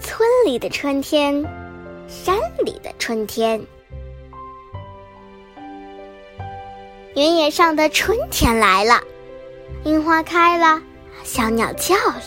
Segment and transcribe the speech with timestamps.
[0.00, 1.44] 村里的春天，
[2.06, 3.60] 山里的春天。
[7.14, 9.00] 原野上的春天来了，
[9.84, 10.82] 樱花开了，
[11.24, 12.22] 小鸟叫了。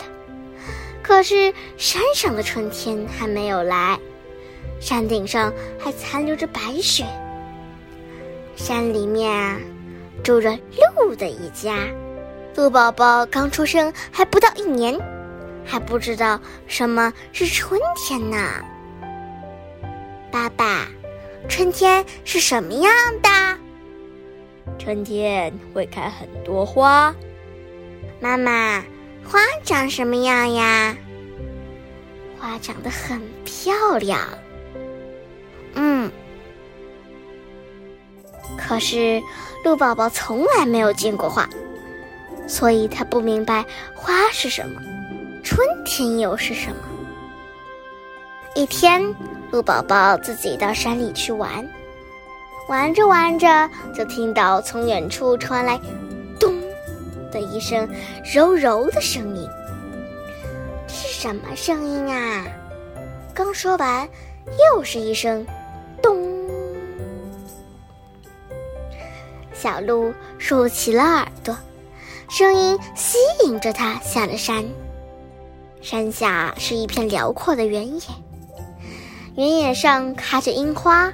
[1.02, 3.98] 可是山上的春天还没有来，
[4.80, 7.04] 山顶上还残留着白雪。
[8.56, 9.58] 山里面啊，
[10.22, 10.58] 住着
[10.96, 11.76] 鹿的一家。
[12.56, 14.98] 鹿宝宝刚出生，还不到一年，
[15.70, 18.36] 还不知道什么是春天呢。
[20.28, 20.88] 爸爸，
[21.48, 22.92] 春天是什么样
[23.22, 23.30] 的？
[24.80, 27.14] 春天会开很多花。
[28.18, 28.82] 妈妈，
[29.24, 30.96] 花长什么样呀？
[32.40, 34.18] 花长得很漂亮。
[35.74, 36.10] 嗯。
[38.58, 39.22] 可是
[39.64, 41.48] 鹿宝宝从来没有见过花。
[42.48, 43.64] 所以他不明白
[43.94, 44.80] 花是什么，
[45.40, 46.76] 春天又是什么。
[48.54, 49.14] 一天，
[49.50, 51.66] 鹿宝宝自己到山里去玩，
[52.68, 55.78] 玩着玩着，就听到从远处传来
[56.38, 56.54] “咚”
[57.30, 57.88] 的一声
[58.34, 59.48] 柔柔的声音。
[60.86, 62.44] 这是什么声音啊？
[63.32, 64.08] 刚说完，
[64.74, 65.46] 又是一声
[66.02, 66.18] “咚”。
[69.54, 71.56] 小鹿竖起了耳朵。
[72.28, 74.64] 声音吸引着他下了山。
[75.82, 78.02] 山下是一片辽阔的原野，
[79.36, 81.12] 原野上开着樱花，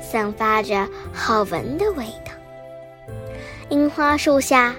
[0.00, 2.32] 散发着好闻的味道。
[3.68, 4.74] 樱花树下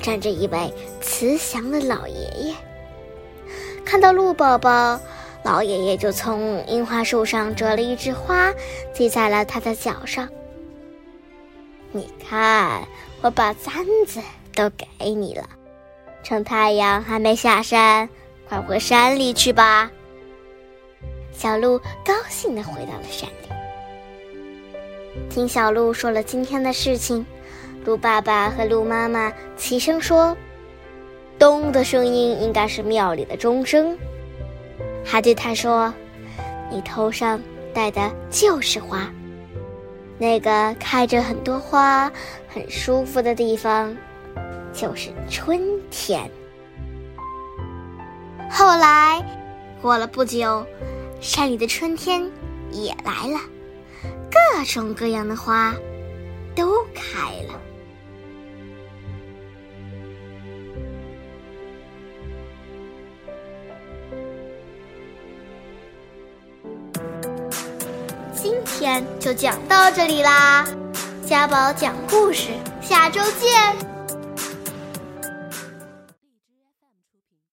[0.00, 2.54] 站着一位慈祥的老爷爷。
[3.84, 5.00] 看到鹿宝宝，
[5.42, 8.52] 老爷爷就从樱花树上折了一枝花，
[8.94, 10.28] 系在了他的脚上。
[11.92, 12.86] 你看，
[13.20, 14.20] 我把簪子。
[14.54, 15.48] 都给你了，
[16.22, 18.06] 趁太阳还没下山，
[18.52, 19.90] 快回山里去吧。
[21.32, 23.48] 小鹿高兴地回到了山里。
[25.30, 27.24] 听小鹿说了今天的事情，
[27.86, 30.36] 鹿爸爸和鹿妈妈齐声说
[31.40, 33.96] ：“咚的声音应该是庙里的钟声。”
[35.02, 35.90] 还对他说
[36.70, 37.40] ：“你头上
[37.72, 39.10] 戴的就是花，
[40.18, 42.12] 那个开着很多花、
[42.46, 43.96] 很舒服的地方。”
[44.74, 45.58] 就是春
[45.90, 46.30] 天。
[48.54, 49.24] 后来，
[49.80, 50.64] 过了不久，
[51.22, 52.30] 山里的春天
[52.70, 53.40] 也来了，
[54.30, 55.74] 各种各样的花
[56.54, 57.58] 都开了。
[68.34, 70.66] 今天就讲到这里啦，
[71.26, 72.50] 家宝讲故事，
[72.82, 73.91] 下周见。